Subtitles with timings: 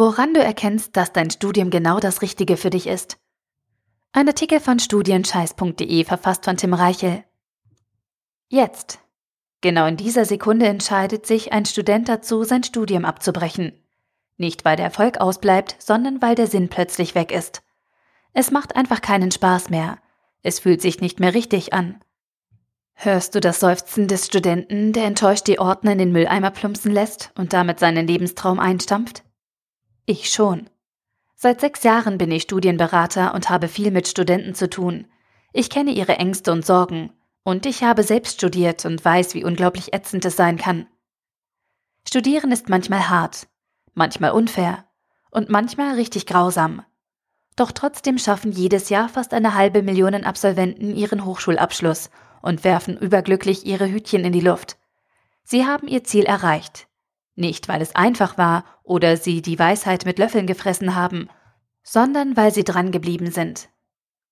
[0.00, 3.18] Woran du erkennst, dass dein Studium genau das Richtige für dich ist.
[4.12, 7.22] Ein Artikel von studienscheiß.de verfasst von Tim Reichel.
[8.48, 9.00] Jetzt.
[9.60, 13.74] Genau in dieser Sekunde entscheidet sich ein Student dazu, sein Studium abzubrechen.
[14.38, 17.60] Nicht weil der Erfolg ausbleibt, sondern weil der Sinn plötzlich weg ist.
[18.32, 19.98] Es macht einfach keinen Spaß mehr.
[20.42, 22.00] Es fühlt sich nicht mehr richtig an.
[22.94, 27.32] Hörst du das Seufzen des Studenten, der enttäuscht die Ordner in den Mülleimer plumpsen lässt
[27.36, 29.24] und damit seinen Lebenstraum einstampft?
[30.06, 30.68] Ich schon.
[31.34, 35.06] Seit sechs Jahren bin ich Studienberater und habe viel mit Studenten zu tun.
[35.52, 37.12] Ich kenne ihre Ängste und Sorgen.
[37.42, 40.86] Und ich habe selbst studiert und weiß, wie unglaublich ätzend es sein kann.
[42.06, 43.48] Studieren ist manchmal hart,
[43.94, 44.84] manchmal unfair
[45.30, 46.82] und manchmal richtig grausam.
[47.56, 52.10] Doch trotzdem schaffen jedes Jahr fast eine halbe Million Absolventen ihren Hochschulabschluss
[52.42, 54.78] und werfen überglücklich ihre Hütchen in die Luft.
[55.44, 56.86] Sie haben ihr Ziel erreicht.
[57.36, 61.28] Nicht, weil es einfach war oder sie die Weisheit mit Löffeln gefressen haben,
[61.82, 63.68] sondern weil sie dran geblieben sind.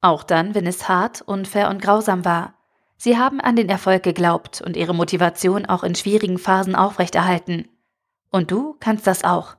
[0.00, 2.54] Auch dann, wenn es hart, unfair und grausam war.
[2.96, 7.69] Sie haben an den Erfolg geglaubt und ihre Motivation auch in schwierigen Phasen aufrechterhalten.
[8.30, 9.56] Und du kannst das auch.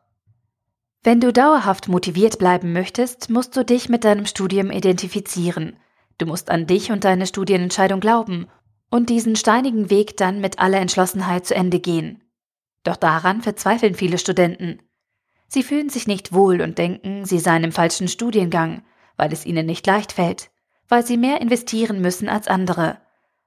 [1.04, 5.78] Wenn du dauerhaft motiviert bleiben möchtest, musst du dich mit deinem Studium identifizieren
[6.20, 8.48] Du musst an dich und deine Studienentscheidung glauben
[8.92, 12.22] und diesen steinigen Weg dann mit aller Entschlossenheit zu Ende gehen.
[12.84, 14.82] Doch daran verzweifeln viele Studenten.
[15.48, 18.84] Sie fühlen sich nicht wohl und denken, sie seien im falschen Studiengang,
[19.18, 20.52] weil es ihnen nicht leicht fällt,
[20.88, 23.00] weil sie mehr investieren müssen als andere,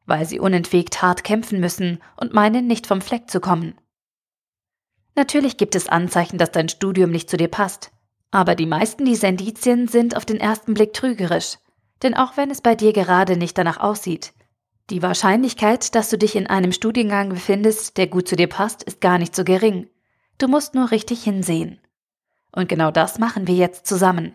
[0.05, 3.75] weil sie unentwegt hart kämpfen müssen und meinen, nicht vom Fleck zu kommen.
[5.15, 7.93] Natürlich gibt es Anzeichen, dass dein Studium nicht zu dir passt,
[8.31, 11.59] aber die meisten dieser Indizien sind auf den ersten Blick trügerisch.
[12.03, 14.33] Denn auch wenn es bei dir gerade nicht danach aussieht,
[14.93, 19.01] die Wahrscheinlichkeit, dass du dich in einem Studiengang befindest, der gut zu dir passt, ist
[19.01, 19.89] gar nicht so gering.
[20.37, 21.81] Du musst nur richtig hinsehen.
[22.55, 24.35] Und genau das machen wir jetzt zusammen.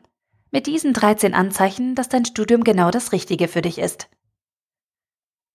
[0.50, 4.09] Mit diesen 13 Anzeichen, dass dein Studium genau das Richtige für dich ist.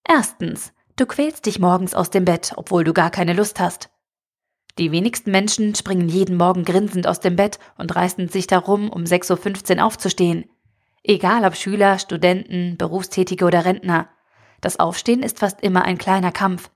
[0.09, 3.91] Erstens, du quälst dich morgens aus dem Bett, obwohl du gar keine Lust hast.
[4.79, 9.03] Die wenigsten Menschen springen jeden Morgen grinsend aus dem Bett und reißen sich darum, um
[9.03, 10.49] 6.15 Uhr aufzustehen.
[11.03, 14.09] Egal ob Schüler, Studenten, Berufstätige oder Rentner.
[14.63, 16.71] Das Aufstehen ist fast immer ein kleiner Kampf.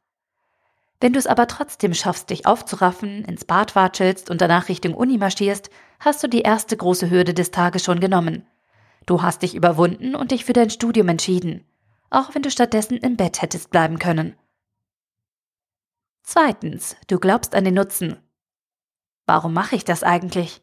[1.00, 5.18] Wenn du es aber trotzdem schaffst, dich aufzuraffen, ins Bad watschelst und danach Richtung Uni
[5.18, 5.70] marschierst,
[6.00, 8.46] hast du die erste große Hürde des Tages schon genommen.
[9.06, 11.64] Du hast dich überwunden und dich für dein Studium entschieden,
[12.10, 14.36] auch wenn du stattdessen im Bett hättest bleiben können.
[16.22, 18.16] Zweitens, du glaubst an den Nutzen.
[19.26, 20.60] Warum mache ich das eigentlich?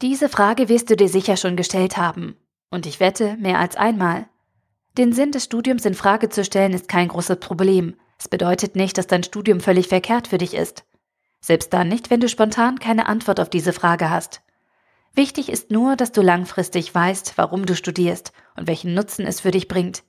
[0.00, 2.36] Diese Frage wirst du dir sicher schon gestellt haben.
[2.70, 4.28] Und ich wette, mehr als einmal.
[4.98, 7.94] Den Sinn des Studiums in Frage zu stellen ist kein großes Problem.
[8.18, 10.84] Es bedeutet nicht, dass dein Studium völlig verkehrt für dich ist.
[11.40, 14.42] Selbst dann nicht, wenn du spontan keine Antwort auf diese Frage hast.
[15.14, 19.50] Wichtig ist nur, dass du langfristig weißt, warum du studierst und welchen Nutzen es für
[19.50, 20.04] dich bringt.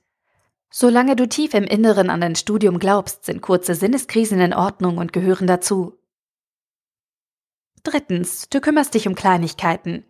[0.70, 5.12] Solange du tief im Inneren an dein Studium glaubst, sind kurze Sinneskrisen in Ordnung und
[5.12, 5.98] gehören dazu.
[7.82, 10.04] Drittens, du kümmerst dich um Kleinigkeiten.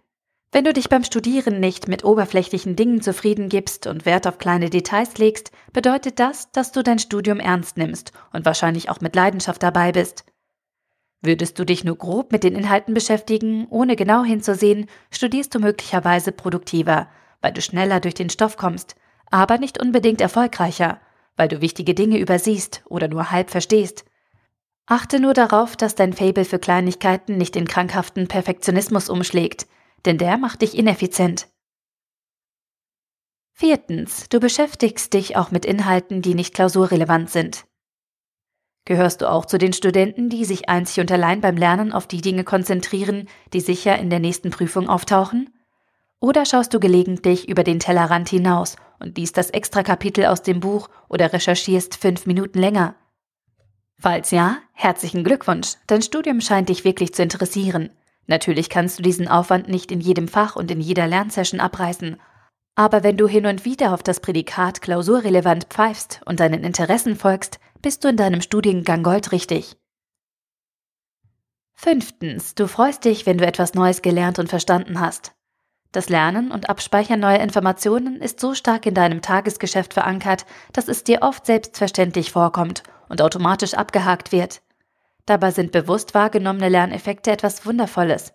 [0.55, 4.69] Wenn du dich beim Studieren nicht mit oberflächlichen Dingen zufrieden gibst und Wert auf kleine
[4.69, 9.63] Details legst, bedeutet das, dass du dein Studium ernst nimmst und wahrscheinlich auch mit Leidenschaft
[9.63, 10.27] dabei bist.
[11.23, 16.33] Würdest du dich nur grob mit den Inhalten beschäftigen, ohne genau hinzusehen, studierst du möglicherweise
[16.33, 17.09] produktiver,
[17.41, 18.95] weil du schneller durch den Stoff kommst,
[19.31, 21.01] aber nicht unbedingt erfolgreicher,
[21.35, 24.05] weil du wichtige Dinge übersiehst oder nur halb verstehst.
[24.85, 29.67] Achte nur darauf, dass dein Fabel für Kleinigkeiten nicht in krankhaften Perfektionismus umschlägt,
[30.05, 31.49] denn der macht dich ineffizient.
[33.53, 37.65] Viertens, du beschäftigst dich auch mit Inhalten, die nicht klausurrelevant sind.
[38.85, 42.21] Gehörst du auch zu den Studenten, die sich einzig und allein beim Lernen auf die
[42.21, 45.51] Dinge konzentrieren, die sicher in der nächsten Prüfung auftauchen?
[46.19, 50.89] Oder schaust du gelegentlich über den Tellerrand hinaus und liest das Extrakapitel aus dem Buch
[51.09, 52.97] oder recherchierst fünf Minuten länger?
[53.99, 57.91] Falls ja, herzlichen Glückwunsch, dein Studium scheint dich wirklich zu interessieren.
[58.27, 62.19] Natürlich kannst du diesen Aufwand nicht in jedem Fach und in jeder Lernsession abreißen,
[62.75, 67.61] aber wenn du hin und wieder auf das Prädikat klausurrelevant pfeifst und deinen Interessen folgst,
[67.83, 69.77] bist du in deinem Studiengang goldrichtig.
[71.75, 75.33] Fünftens, du freust dich, wenn du etwas Neues gelernt und verstanden hast.
[75.91, 81.05] Das Lernen und Abspeichern neuer Informationen ist so stark in deinem Tagesgeschäft verankert, dass es
[81.05, 84.63] dir oft selbstverständlich vorkommt und automatisch abgehakt wird.
[85.27, 88.33] Dabei sind bewusst wahrgenommene Lerneffekte etwas Wundervolles.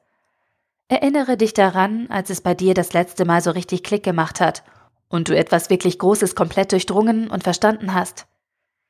[0.87, 4.63] Erinnere dich daran, als es bei dir das letzte Mal so richtig Klick gemacht hat
[5.09, 8.27] und du etwas wirklich Großes komplett durchdrungen und verstanden hast.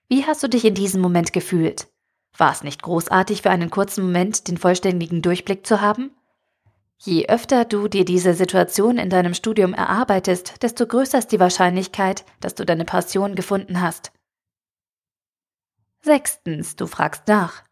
[0.08, 1.88] Wie hast du dich in diesem Moment gefühlt?
[2.38, 6.12] War es nicht großartig für einen kurzen Moment den vollständigen Durchblick zu haben?
[7.00, 12.26] Je öfter du dir diese Situation in deinem Studium erarbeitest, desto größer ist die Wahrscheinlichkeit,
[12.40, 14.12] dass du deine Passion gefunden hast.
[16.02, 17.67] Sechstens, du fragst nach.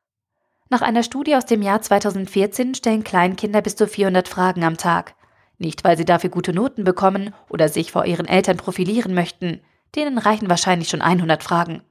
[0.69, 5.15] Nach einer Studie aus dem Jahr 2014 stellen Kleinkinder bis zu 400 Fragen am Tag.
[5.57, 9.61] Nicht, weil sie dafür gute Noten bekommen oder sich vor ihren Eltern profilieren möchten,
[9.95, 11.83] denen reichen wahrscheinlich schon 100 Fragen.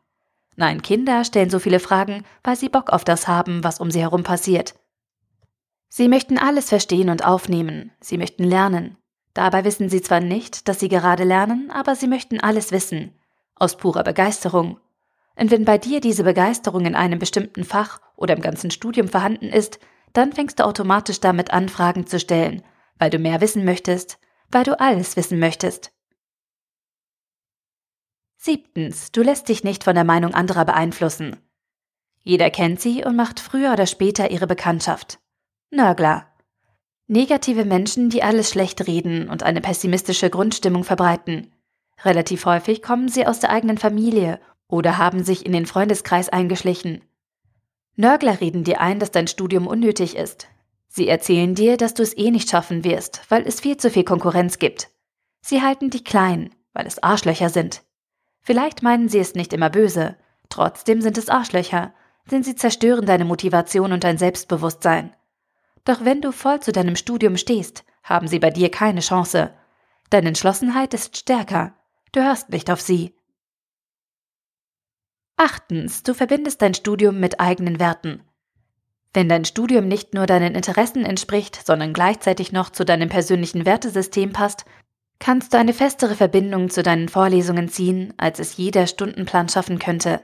[0.57, 4.01] Nein, Kinder stellen so viele Fragen, weil sie Bock auf das haben, was um sie
[4.01, 4.75] herum passiert.
[5.89, 8.97] Sie möchten alles verstehen und aufnehmen, sie möchten lernen.
[9.33, 13.13] Dabei wissen sie zwar nicht, dass sie gerade lernen, aber sie möchten alles wissen,
[13.55, 14.79] aus purer Begeisterung.
[15.37, 19.49] Und wenn bei dir diese Begeisterung in einem bestimmten Fach oder im ganzen Studium vorhanden
[19.49, 19.81] ist,
[20.13, 22.63] dann fängst du automatisch damit an, Fragen zu stellen,
[22.99, 24.19] weil du mehr wissen möchtest,
[24.51, 25.93] weil du alles wissen möchtest.
[28.37, 31.37] Siebtens, du lässt dich nicht von der Meinung anderer beeinflussen.
[32.23, 35.19] Jeder kennt sie und macht früher oder später ihre Bekanntschaft.
[35.71, 36.27] Nörgler.
[37.07, 41.53] Negative Menschen, die alles schlecht reden und eine pessimistische Grundstimmung verbreiten.
[42.03, 44.41] Relativ häufig kommen sie aus der eigenen Familie
[44.75, 47.05] oder haben sich in den Freundeskreis eingeschlichen.
[47.95, 50.49] Nörgler reden dir ein, dass dein Studium unnötig ist.
[50.89, 54.03] Sie erzählen dir, dass du es eh nicht schaffen wirst, weil es viel zu viel
[54.03, 54.89] Konkurrenz gibt.
[55.43, 57.83] Sie halten dich klein, weil es Arschlöcher sind.
[58.41, 60.17] Vielleicht meinen sie es nicht immer böse,
[60.49, 61.95] trotzdem sind es Arschlöcher,
[62.33, 65.15] denn sie zerstören deine Motivation und dein Selbstbewusstsein.
[65.85, 69.55] Doch wenn du voll zu deinem Studium stehst, haben sie bei dir keine Chance.
[70.11, 71.75] Deine Entschlossenheit ist stärker.
[72.11, 73.15] Du hörst nicht auf sie.
[75.37, 78.23] Achtens, du verbindest dein Studium mit eigenen Werten.
[79.13, 84.33] Wenn dein Studium nicht nur deinen Interessen entspricht, sondern gleichzeitig noch zu deinem persönlichen Wertesystem
[84.33, 84.65] passt,
[85.19, 90.21] kannst du eine festere Verbindung zu deinen Vorlesungen ziehen, als es jeder Stundenplan schaffen könnte.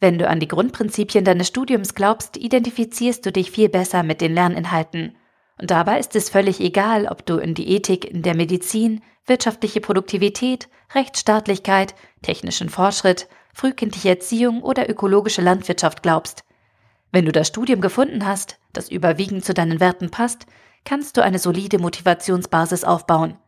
[0.00, 4.32] Wenn du an die Grundprinzipien deines Studiums glaubst, identifizierst du dich viel besser mit den
[4.32, 5.16] Lerninhalten.
[5.60, 9.80] Und dabei ist es völlig egal, ob du in die Ethik in der Medizin, wirtschaftliche
[9.80, 16.44] Produktivität, Rechtsstaatlichkeit, technischen Fortschritt, frühkindliche Erziehung oder ökologische Landwirtschaft glaubst.
[17.10, 20.46] Wenn du das Studium gefunden hast, das überwiegend zu deinen Werten passt,
[20.84, 23.38] kannst du eine solide Motivationsbasis aufbauen.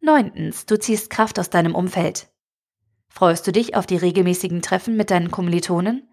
[0.00, 2.28] Neuntens, du ziehst Kraft aus deinem Umfeld.
[3.08, 6.08] Freust du dich auf die regelmäßigen Treffen mit deinen Kommilitonen?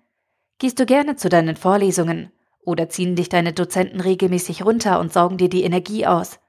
[0.57, 2.31] Gehst du gerne zu deinen Vorlesungen?
[2.59, 6.39] Oder ziehen dich deine Dozenten regelmäßig runter und saugen dir die Energie aus?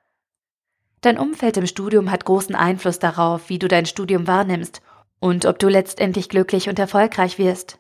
[1.00, 4.82] Dein Umfeld im Studium hat großen Einfluss darauf, wie du dein Studium wahrnimmst
[5.18, 7.78] und ob du letztendlich glücklich und erfolgreich wirst.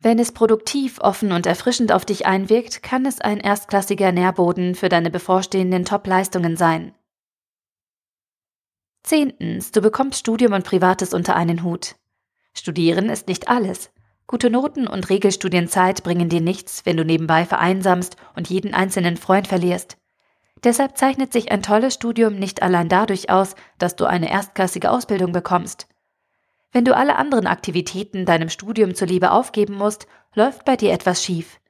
[0.00, 4.88] Wenn es produktiv, offen und erfrischend auf dich einwirkt, kann es ein erstklassiger Nährboden für
[4.88, 6.94] deine bevorstehenden Top-Leistungen sein.
[9.04, 11.96] Zehntens, du bekommst Studium und Privates unter einen Hut.
[12.52, 13.90] Studieren ist nicht alles.
[14.26, 19.46] Gute Noten und Regelstudienzeit bringen dir nichts, wenn du nebenbei vereinsamst und jeden einzelnen Freund
[19.46, 19.96] verlierst.
[20.64, 25.32] Deshalb zeichnet sich ein tolles Studium nicht allein dadurch aus, dass du eine erstklassige Ausbildung
[25.32, 25.88] bekommst.
[26.70, 31.60] Wenn du alle anderen Aktivitäten deinem Studium zuliebe aufgeben musst, läuft bei dir etwas schief.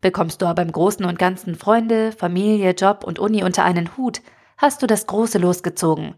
[0.00, 4.22] Bekommst du aber im Großen und Ganzen Freunde, Familie, Job und Uni unter einen Hut,
[4.56, 6.14] hast du das Große losgezogen.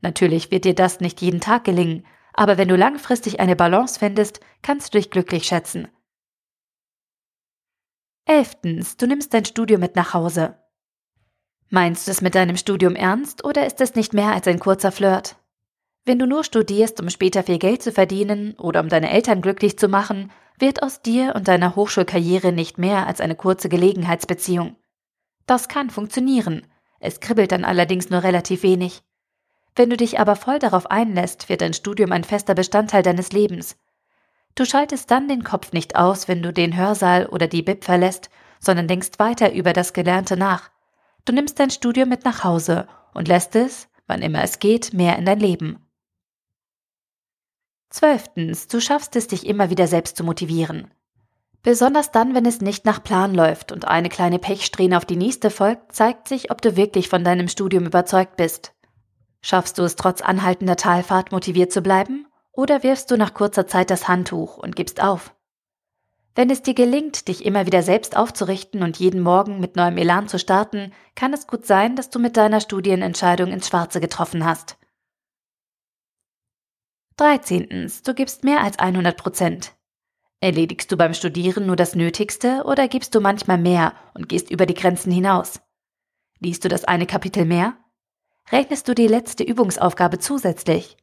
[0.00, 4.40] Natürlich wird dir das nicht jeden Tag gelingen, aber wenn du langfristig eine Balance findest,
[4.62, 5.88] kannst du dich glücklich schätzen.
[8.24, 10.56] Elftens, du nimmst dein Studium mit nach Hause.
[11.70, 14.90] Meinst du es mit deinem Studium ernst oder ist es nicht mehr als ein kurzer
[14.90, 15.36] Flirt?
[16.06, 19.78] Wenn du nur studierst, um später viel Geld zu verdienen oder um deine Eltern glücklich
[19.78, 24.76] zu machen, wird aus dir und deiner Hochschulkarriere nicht mehr als eine kurze Gelegenheitsbeziehung.
[25.46, 26.66] Das kann funktionieren.
[27.00, 29.02] Es kribbelt dann allerdings nur relativ wenig.
[29.76, 33.76] Wenn du dich aber voll darauf einlässt, wird dein Studium ein fester Bestandteil deines Lebens.
[34.54, 38.30] Du schaltest dann den Kopf nicht aus, wenn du den Hörsaal oder die Bib verlässt,
[38.58, 40.70] sondern denkst weiter über das Gelernte nach.
[41.28, 45.18] Du nimmst dein Studium mit nach Hause und lässt es, wann immer es geht, mehr
[45.18, 45.86] in dein Leben.
[47.90, 50.90] Zwölftens, du schaffst es, dich immer wieder selbst zu motivieren.
[51.62, 55.50] Besonders dann, wenn es nicht nach Plan läuft und eine kleine Pechsträhne auf die nächste
[55.50, 58.72] folgt, zeigt sich, ob du wirklich von deinem Studium überzeugt bist.
[59.42, 62.26] Schaffst du es trotz anhaltender Talfahrt motiviert zu bleiben?
[62.52, 65.34] Oder wirfst du nach kurzer Zeit das Handtuch und gibst auf?
[66.38, 70.28] Wenn es dir gelingt, dich immer wieder selbst aufzurichten und jeden Morgen mit neuem Elan
[70.28, 74.78] zu starten, kann es gut sein, dass du mit deiner Studienentscheidung ins Schwarze getroffen hast.
[77.16, 77.90] 13.
[78.04, 79.72] Du gibst mehr als 100 Prozent.
[80.38, 84.64] Erledigst du beim Studieren nur das Nötigste oder gibst du manchmal mehr und gehst über
[84.64, 85.60] die Grenzen hinaus?
[86.38, 87.76] Liest du das eine Kapitel mehr?
[88.52, 90.98] rechnest du die letzte Übungsaufgabe zusätzlich.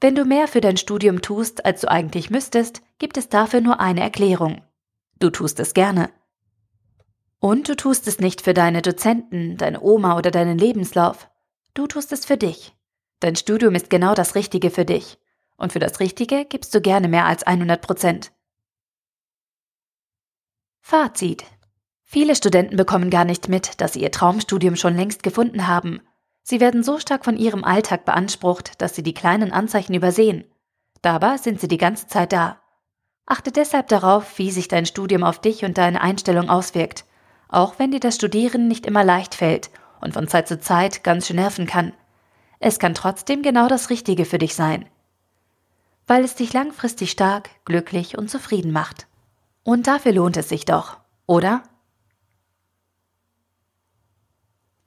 [0.00, 3.80] Wenn du mehr für dein Studium tust, als du eigentlich müsstest, gibt es dafür nur
[3.80, 4.62] eine Erklärung.
[5.18, 6.10] Du tust es gerne.
[7.40, 11.28] Und du tust es nicht für deine Dozenten, deine Oma oder deinen Lebenslauf.
[11.74, 12.74] Du tust es für dich.
[13.20, 15.18] Dein Studium ist genau das Richtige für dich.
[15.56, 18.32] Und für das Richtige gibst du gerne mehr als 100 Prozent.
[20.80, 21.44] Fazit.
[22.04, 26.00] Viele Studenten bekommen gar nicht mit, dass sie ihr Traumstudium schon längst gefunden haben.
[26.50, 30.44] Sie werden so stark von ihrem Alltag beansprucht, dass sie die kleinen Anzeichen übersehen.
[31.02, 32.58] Dabei sind sie die ganze Zeit da.
[33.26, 37.04] Achte deshalb darauf, wie sich dein Studium auf dich und deine Einstellung auswirkt,
[37.50, 39.68] auch wenn dir das Studieren nicht immer leicht fällt
[40.00, 41.92] und von Zeit zu Zeit ganz schön nerven kann.
[42.60, 44.86] Es kann trotzdem genau das Richtige für dich sein,
[46.06, 49.06] weil es dich langfristig stark, glücklich und zufrieden macht.
[49.64, 51.62] Und dafür lohnt es sich doch, oder?